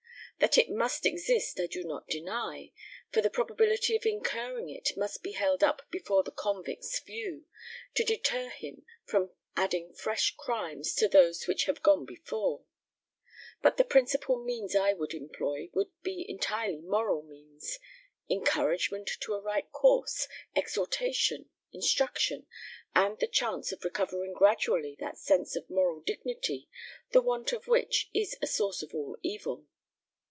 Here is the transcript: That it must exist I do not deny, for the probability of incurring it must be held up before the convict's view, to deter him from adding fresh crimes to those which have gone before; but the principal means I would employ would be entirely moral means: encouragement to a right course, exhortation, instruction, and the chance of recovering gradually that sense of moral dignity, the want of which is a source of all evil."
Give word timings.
That 0.39 0.57
it 0.57 0.71
must 0.71 1.05
exist 1.05 1.59
I 1.59 1.67
do 1.67 1.83
not 1.83 2.07
deny, 2.07 2.71
for 3.11 3.21
the 3.21 3.29
probability 3.29 3.95
of 3.95 4.07
incurring 4.07 4.71
it 4.71 4.97
must 4.97 5.21
be 5.21 5.33
held 5.33 5.63
up 5.63 5.83
before 5.91 6.23
the 6.23 6.31
convict's 6.31 6.97
view, 6.99 7.45
to 7.93 8.03
deter 8.03 8.49
him 8.49 8.83
from 9.05 9.29
adding 9.55 9.93
fresh 9.93 10.35
crimes 10.37 10.95
to 10.95 11.07
those 11.07 11.45
which 11.45 11.65
have 11.65 11.83
gone 11.83 12.05
before; 12.07 12.63
but 13.61 13.77
the 13.77 13.83
principal 13.83 14.43
means 14.43 14.75
I 14.75 14.93
would 14.93 15.13
employ 15.13 15.69
would 15.73 15.91
be 16.01 16.25
entirely 16.27 16.81
moral 16.81 17.21
means: 17.21 17.77
encouragement 18.27 19.11
to 19.19 19.35
a 19.35 19.39
right 19.41 19.71
course, 19.71 20.27
exhortation, 20.55 21.51
instruction, 21.71 22.47
and 22.95 23.19
the 23.19 23.27
chance 23.27 23.71
of 23.71 23.83
recovering 23.83 24.33
gradually 24.33 24.97
that 24.99 25.19
sense 25.19 25.55
of 25.55 25.69
moral 25.69 25.99
dignity, 26.01 26.67
the 27.11 27.21
want 27.21 27.53
of 27.53 27.67
which 27.67 28.09
is 28.11 28.35
a 28.41 28.47
source 28.47 28.81
of 28.81 28.95
all 28.95 29.15
evil." 29.21 29.67